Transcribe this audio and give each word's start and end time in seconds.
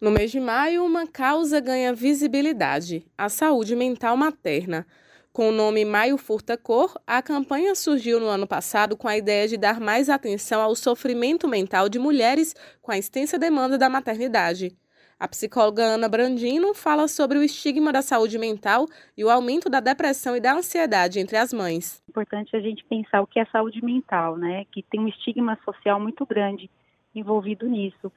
No 0.00 0.12
mês 0.12 0.30
de 0.30 0.38
maio, 0.38 0.84
uma 0.84 1.08
causa 1.08 1.58
ganha 1.58 1.92
visibilidade: 1.92 3.04
a 3.18 3.28
saúde 3.28 3.74
mental 3.74 4.16
materna. 4.16 4.86
Com 5.32 5.48
o 5.48 5.52
nome 5.52 5.84
Maio 5.84 6.16
Furta 6.16 6.56
Cor, 6.56 6.96
a 7.04 7.20
campanha 7.20 7.74
surgiu 7.74 8.20
no 8.20 8.26
ano 8.26 8.46
passado 8.46 8.96
com 8.96 9.08
a 9.08 9.16
ideia 9.16 9.48
de 9.48 9.56
dar 9.56 9.80
mais 9.80 10.08
atenção 10.08 10.62
ao 10.62 10.76
sofrimento 10.76 11.48
mental 11.48 11.88
de 11.88 11.98
mulheres 11.98 12.54
com 12.80 12.92
a 12.92 12.98
extensa 12.98 13.36
demanda 13.36 13.76
da 13.76 13.88
maternidade. 13.88 14.70
A 15.18 15.26
psicóloga 15.26 15.82
Ana 15.82 16.08
Brandino 16.08 16.74
fala 16.74 17.08
sobre 17.08 17.36
o 17.36 17.42
estigma 17.42 17.92
da 17.92 18.00
saúde 18.00 18.38
mental 18.38 18.86
e 19.16 19.24
o 19.24 19.30
aumento 19.30 19.68
da 19.68 19.80
depressão 19.80 20.36
e 20.36 20.40
da 20.40 20.54
ansiedade 20.54 21.18
entre 21.18 21.36
as 21.36 21.52
mães. 21.52 22.00
É 22.06 22.10
importante 22.10 22.56
a 22.56 22.60
gente 22.60 22.84
pensar 22.84 23.20
o 23.20 23.26
que 23.26 23.40
é 23.40 23.44
saúde 23.46 23.84
mental, 23.84 24.36
né? 24.36 24.64
Que 24.70 24.80
tem 24.80 25.00
um 25.00 25.08
estigma 25.08 25.58
social 25.64 25.98
muito 25.98 26.24
grande 26.24 26.70
envolvido 27.12 27.66
nisso. 27.66 28.12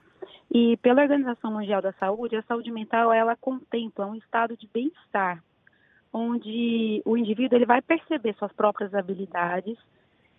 E 0.50 0.78
pela 0.78 1.02
Organização 1.02 1.52
Mundial 1.52 1.82
da 1.82 1.94
Saúde, 1.94 2.36
a 2.36 2.44
saúde 2.44 2.72
mental 2.72 3.12
ela 3.12 3.36
contempla 3.36 4.06
um 4.06 4.16
estado 4.16 4.56
de 4.58 4.68
bem-estar, 4.74 5.44
onde 6.14 7.02
o 7.06 7.16
indivíduo 7.16 7.58
ele 7.58 7.66
vai 7.66 7.82
perceber 7.82 8.34
suas 8.36 8.52
próprias 8.52 8.94
habilidades, 8.94 9.78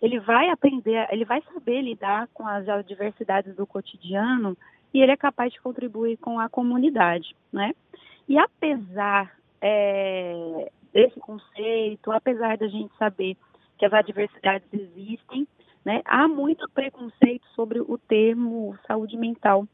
ele 0.01 0.19
vai 0.19 0.49
aprender, 0.49 1.07
ele 1.11 1.25
vai 1.25 1.41
saber 1.53 1.81
lidar 1.81 2.27
com 2.33 2.47
as 2.47 2.67
adversidades 2.67 3.55
do 3.55 3.65
cotidiano 3.65 4.57
e 4.93 5.01
ele 5.01 5.11
é 5.11 5.17
capaz 5.17 5.51
de 5.51 5.61
contribuir 5.61 6.17
com 6.17 6.39
a 6.39 6.49
comunidade, 6.49 7.35
né? 7.51 7.73
E 8.27 8.37
apesar 8.37 9.35
é, 9.61 10.69
desse 10.93 11.19
conceito, 11.19 12.11
apesar 12.11 12.57
da 12.57 12.67
gente 12.67 12.93
saber 12.97 13.35
que 13.77 13.85
as 13.85 13.93
adversidades 13.93 14.67
existem, 14.71 15.47
né, 15.85 16.01
há 16.05 16.27
muito 16.27 16.69
preconceito 16.69 17.45
sobre 17.55 17.79
o 17.79 17.97
termo 17.97 18.77
saúde 18.87 19.17
mental 19.17 19.67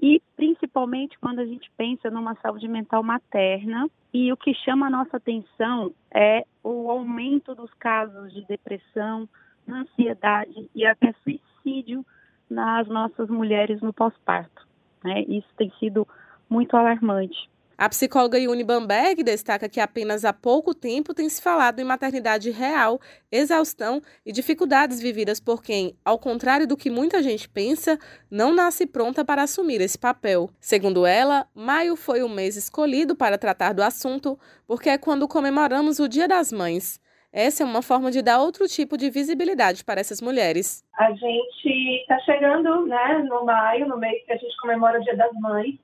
e 0.00 0.22
principalmente 0.36 1.18
quando 1.18 1.40
a 1.40 1.44
gente 1.44 1.70
pensa 1.76 2.10
numa 2.10 2.34
saúde 2.36 2.68
mental 2.68 3.02
materna. 3.02 3.88
E 4.14 4.32
o 4.32 4.36
que 4.36 4.54
chama 4.54 4.86
a 4.86 4.90
nossa 4.90 5.16
atenção 5.16 5.92
é 6.14 6.44
o 6.62 6.90
aumento 6.90 7.54
dos 7.54 7.72
casos 7.74 8.32
de 8.32 8.46
depressão, 8.46 9.28
ansiedade 9.68 10.70
e 10.74 10.86
até 10.86 11.12
suicídio 11.24 12.06
nas 12.48 12.86
nossas 12.86 13.28
mulheres 13.28 13.80
no 13.82 13.92
pós-parto. 13.92 14.66
Né? 15.04 15.22
Isso 15.22 15.48
tem 15.56 15.70
sido 15.78 16.06
muito 16.48 16.76
alarmante. 16.76 17.50
A 17.80 17.88
psicóloga 17.88 18.36
Yuni 18.36 18.64
Bamberg 18.64 19.22
destaca 19.22 19.68
que 19.68 19.78
apenas 19.78 20.24
há 20.24 20.32
pouco 20.32 20.74
tempo 20.74 21.14
tem 21.14 21.28
se 21.28 21.40
falado 21.40 21.78
em 21.78 21.84
maternidade 21.84 22.50
real, 22.50 22.98
exaustão 23.30 24.02
e 24.26 24.32
dificuldades 24.32 25.00
vividas 25.00 25.38
por 25.38 25.62
quem, 25.62 25.94
ao 26.04 26.18
contrário 26.18 26.66
do 26.66 26.76
que 26.76 26.90
muita 26.90 27.22
gente 27.22 27.48
pensa, 27.48 27.96
não 28.28 28.52
nasce 28.52 28.84
pronta 28.84 29.24
para 29.24 29.44
assumir 29.44 29.80
esse 29.80 29.96
papel. 29.96 30.50
Segundo 30.58 31.06
ela, 31.06 31.46
maio 31.54 31.94
foi 31.94 32.20
o 32.24 32.28
mês 32.28 32.56
escolhido 32.56 33.14
para 33.14 33.38
tratar 33.38 33.72
do 33.72 33.82
assunto 33.84 34.36
porque 34.66 34.90
é 34.90 34.98
quando 34.98 35.28
comemoramos 35.28 36.00
o 36.00 36.08
Dia 36.08 36.26
das 36.26 36.50
Mães. 36.50 37.00
Essa 37.32 37.62
é 37.62 37.66
uma 37.66 37.80
forma 37.80 38.10
de 38.10 38.22
dar 38.22 38.40
outro 38.40 38.66
tipo 38.66 38.96
de 38.96 39.08
visibilidade 39.08 39.84
para 39.84 40.00
essas 40.00 40.20
mulheres. 40.20 40.82
A 40.98 41.12
gente 41.12 42.00
está 42.00 42.18
chegando 42.22 42.86
né, 42.86 43.24
no 43.28 43.44
maio, 43.44 43.86
no 43.86 43.96
mês 43.96 44.24
que 44.26 44.32
a 44.32 44.36
gente 44.36 44.56
comemora 44.60 44.98
o 44.98 45.04
Dia 45.04 45.16
das 45.16 45.32
Mães, 45.34 45.78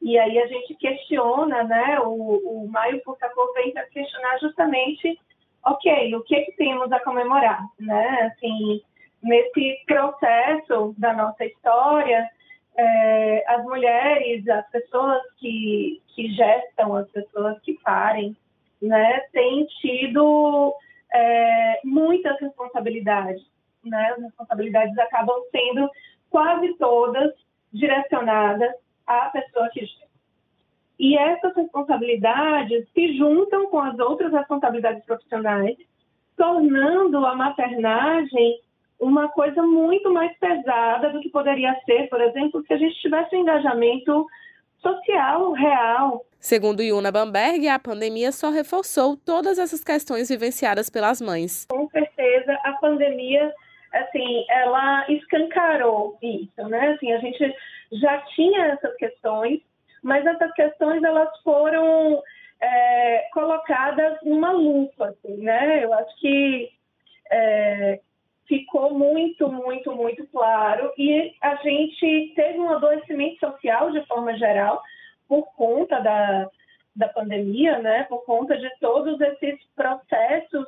e 0.00 0.18
aí 0.18 0.38
a 0.38 0.46
gente 0.46 0.74
questiona, 0.74 1.64
né, 1.64 1.98
o, 2.00 2.64
o 2.64 2.68
Maio 2.68 3.02
Purtacor 3.02 3.52
vem 3.54 3.72
para 3.72 3.86
questionar 3.86 4.38
justamente, 4.38 5.18
ok, 5.64 6.14
o 6.14 6.22
que, 6.22 6.42
que 6.42 6.52
temos 6.52 6.90
a 6.92 7.00
comemorar, 7.00 7.64
né? 7.80 8.32
Assim, 8.32 8.82
nesse 9.22 9.82
processo 9.86 10.94
da 10.98 11.12
nossa 11.12 11.44
história, 11.44 12.28
é, 12.76 13.44
as 13.48 13.64
mulheres, 13.64 14.46
as 14.48 14.68
pessoas 14.70 15.22
que, 15.38 16.02
que 16.14 16.28
gestam, 16.32 16.94
as 16.94 17.10
pessoas 17.10 17.58
que 17.62 17.74
parem, 17.82 18.36
né, 18.80 19.20
têm 19.32 19.66
tido 19.80 20.74
é, 21.12 21.80
muitas 21.82 22.38
responsabilidades, 22.40 23.42
né? 23.82 24.14
As 24.16 24.22
responsabilidades 24.22 24.96
acabam 24.98 25.40
sendo 25.50 25.90
quase 26.30 26.74
todas 26.74 27.32
direcionadas 27.72 28.72
a 29.06 29.30
pessoa 29.30 29.68
que 29.70 29.80
gera. 29.84 30.06
E 30.98 31.16
essas 31.16 31.54
responsabilidades 31.54 32.86
se 32.94 33.16
juntam 33.16 33.66
com 33.66 33.78
as 33.78 33.98
outras 33.98 34.32
responsabilidades 34.32 35.04
profissionais, 35.04 35.76
tornando 36.36 37.24
a 37.24 37.34
maternagem 37.34 38.60
uma 38.98 39.28
coisa 39.28 39.62
muito 39.62 40.10
mais 40.10 40.36
pesada 40.38 41.10
do 41.10 41.20
que 41.20 41.28
poderia 41.28 41.78
ser, 41.84 42.08
por 42.08 42.20
exemplo, 42.20 42.64
se 42.66 42.72
a 42.72 42.78
gente 42.78 42.94
tivesse 43.00 43.36
um 43.36 43.40
engajamento 43.40 44.26
social 44.80 45.52
real. 45.52 46.24
Segundo 46.38 46.82
Yuna 46.82 47.12
Bamberg, 47.12 47.68
a 47.68 47.78
pandemia 47.78 48.32
só 48.32 48.50
reforçou 48.50 49.16
todas 49.16 49.58
essas 49.58 49.82
questões 49.84 50.28
vivenciadas 50.28 50.88
pelas 50.88 51.20
mães. 51.20 51.66
Com 51.68 51.88
certeza, 51.90 52.58
a 52.64 52.72
pandemia, 52.74 53.52
assim, 53.92 54.46
ela 54.48 55.04
escancarou 55.10 56.16
isso, 56.22 56.68
né? 56.68 56.92
Assim, 56.92 57.12
a 57.12 57.18
gente 57.18 57.54
já 57.92 58.18
tinha 58.34 58.66
essas 58.66 58.94
questões, 58.96 59.60
mas 60.02 60.24
essas 60.24 60.52
questões 60.52 61.02
elas 61.02 61.28
foram 61.42 62.22
é, 62.60 63.28
colocadas 63.32 64.18
numa 64.22 64.52
lupa, 64.52 65.08
assim, 65.08 65.36
né? 65.38 65.84
Eu 65.84 65.92
acho 65.92 66.16
que 66.18 66.70
é, 67.30 68.00
ficou 68.46 68.94
muito, 68.94 69.50
muito, 69.50 69.92
muito 69.92 70.26
claro 70.28 70.92
e 70.96 71.34
a 71.42 71.56
gente 71.56 72.32
teve 72.34 72.58
um 72.58 72.70
adoecimento 72.70 73.38
social 73.40 73.90
de 73.90 74.04
forma 74.06 74.36
geral 74.36 74.80
por 75.28 75.44
conta 75.54 76.00
da, 76.00 76.48
da 76.94 77.08
pandemia, 77.08 77.78
né? 77.78 78.04
Por 78.04 78.24
conta 78.24 78.56
de 78.56 78.70
todos 78.78 79.20
esses 79.20 79.58
processos 79.74 80.66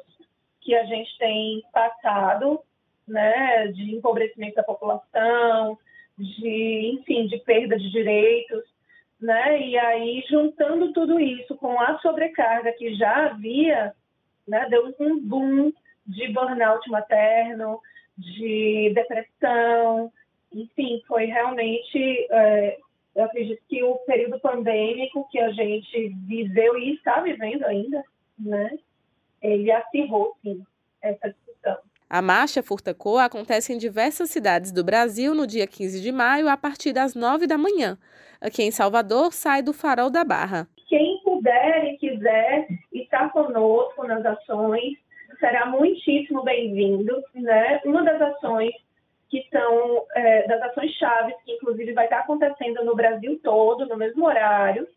que 0.60 0.74
a 0.74 0.84
gente 0.84 1.16
tem 1.18 1.62
passado, 1.72 2.60
né? 3.06 3.68
De 3.68 3.94
empobrecimento 3.94 4.56
da 4.56 4.62
população, 4.62 5.78
de, 6.18 6.90
enfim, 6.94 7.26
de 7.26 7.38
perda 7.38 7.78
de 7.78 7.90
direitos, 7.90 8.64
né? 9.20 9.60
E 9.60 9.78
aí, 9.78 10.24
juntando 10.28 10.92
tudo 10.92 11.18
isso 11.20 11.54
com 11.56 11.80
a 11.80 11.98
sobrecarga 12.00 12.72
que 12.72 12.94
já 12.94 13.26
havia, 13.26 13.94
né? 14.46 14.66
Deu 14.68 14.94
um 15.00 15.20
boom 15.20 15.72
de 16.06 16.28
burnout 16.32 16.88
materno, 16.90 17.80
de 18.16 18.92
depressão, 18.94 20.10
enfim, 20.52 21.02
foi 21.06 21.26
realmente, 21.26 22.26
é, 22.30 22.78
eu 23.14 23.24
acredito 23.24 23.62
que 23.68 23.82
o 23.82 23.96
período 23.98 24.40
pandêmico 24.40 25.28
que 25.30 25.38
a 25.38 25.50
gente 25.50 26.08
viveu 26.26 26.78
e 26.78 26.94
está 26.94 27.20
vivendo 27.20 27.64
ainda, 27.64 28.02
né? 28.38 28.78
Ele 29.42 29.70
acirrou, 29.70 30.36
sim, 30.42 30.64
essa. 31.02 31.34
A 32.10 32.22
Marcha 32.22 32.62
Furtacô 32.62 33.18
acontece 33.18 33.74
em 33.74 33.76
diversas 33.76 34.30
cidades 34.30 34.72
do 34.72 34.82
Brasil 34.82 35.34
no 35.34 35.46
dia 35.46 35.66
15 35.66 36.00
de 36.00 36.10
maio, 36.10 36.48
a 36.48 36.56
partir 36.56 36.90
das 36.90 37.14
9 37.14 37.46
da 37.46 37.58
manhã. 37.58 37.98
Aqui 38.40 38.62
em 38.62 38.70
Salvador, 38.70 39.30
sai 39.30 39.60
do 39.60 39.74
Farol 39.74 40.08
da 40.08 40.24
Barra. 40.24 40.66
Quem 40.86 41.20
puder 41.22 41.84
e 41.84 41.98
quiser 41.98 42.66
estar 42.94 43.30
conosco 43.30 44.06
nas 44.06 44.24
ações, 44.24 44.96
será 45.38 45.66
muitíssimo 45.66 46.42
bem-vindo. 46.44 47.22
Né? 47.34 47.78
Uma 47.84 48.02
das 48.02 48.22
ações 48.22 48.72
que 49.28 49.46
são 49.52 50.06
é, 50.14 50.48
das 50.48 50.62
ações 50.62 50.90
chaves, 50.92 51.34
que 51.44 51.52
inclusive 51.52 51.92
vai 51.92 52.04
estar 52.04 52.20
acontecendo 52.20 52.82
no 52.86 52.96
Brasil 52.96 53.38
todo, 53.44 53.84
no 53.84 53.98
mesmo 53.98 54.24
horário, 54.24 54.88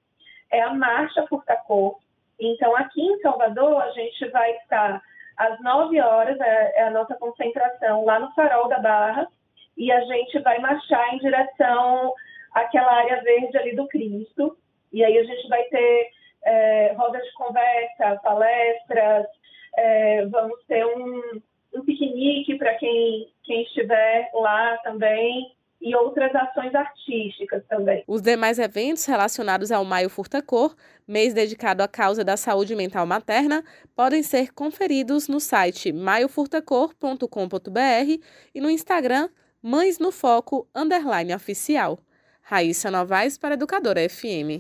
é 0.50 0.62
a 0.62 0.74
Marcha 0.74 1.28
Furtacô. 1.28 2.00
Então, 2.40 2.74
aqui 2.78 3.02
em 3.02 3.20
Salvador, 3.20 3.82
a 3.82 3.92
gente 3.92 4.30
vai 4.30 4.50
estar 4.60 5.02
às 5.42 5.60
9 5.60 6.00
horas 6.00 6.40
é, 6.40 6.74
é, 6.76 6.84
a 6.84 6.92
nossa 6.92 7.16
concentração 7.16 8.06
lá 8.06 8.20
no 8.20 8.32
Farol 8.34 8.68
da 8.68 8.78
Barra 8.78 9.28
e 9.76 9.92
a 9.92 10.00
gente 10.02 10.38
vai 10.40 10.60
marchar 10.60 11.16
em 11.16 11.18
direção 11.18 12.14
àquela 12.54 12.92
área 12.92 13.24
verde 13.24 13.58
ali 13.58 13.76
do 13.76 13.88
Cristo. 13.88 14.56
E 14.94 15.04
aí 15.04 15.18
a 15.18 15.24
gente 15.24 15.48
vai 15.48 15.64
ter 15.64 16.10
é, 16.46 16.94
rodas 16.94 17.24
de 17.24 17.34
conversa, 17.34 18.20
palestras, 18.22 19.26
é, 19.78 20.26
vamos 20.28 20.64
ter 20.68 20.86
um, 20.86 21.42
um 21.74 21.86
piquenique 21.86 22.56
para 22.60 22.76
quem, 22.76 23.28
quem 23.44 23.64
estiver 23.64 24.30
lá 24.36 24.78
também 24.84 25.52
e 25.82 25.96
outras 25.96 26.34
ações 26.36 26.76
artísticas 26.76 27.64
também. 27.68 28.04
Os 28.08 28.22
demais 28.22 28.60
eventos 28.60 29.06
relacionados 29.06 29.72
ao 29.72 29.84
Maio 29.84 30.10
Furta 30.10 30.42
Cor, 30.42 30.76
mês 31.08 31.34
dedicado 31.34 31.82
à 31.82 31.88
causa 31.88 32.24
da 32.24 32.38
saúde 32.38 32.76
mental 32.76 33.06
materna, 33.06 33.64
podem 33.96 34.22
ser 34.22 34.54
conferidos 34.54 35.28
no 35.28 35.40
site 35.40 35.92
maiofurtacor.com.br 35.92 38.22
e 38.54 38.62
no 38.62 38.70
Instagram 38.70 39.30
Mães 39.62 40.00
no 40.00 40.12
Foco 40.12 40.68
underline 40.76 41.34
oficial. 41.34 42.00
Raíssa 42.42 42.92
Novaes 42.92 43.38
para 43.38 43.54
Educadora 43.54 44.02
FM. 44.10 44.60